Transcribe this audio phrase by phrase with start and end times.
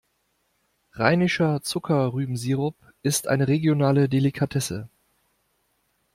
[0.93, 4.89] Rheinischer Zuckerrübensirup ist eine regionale Delikatesse.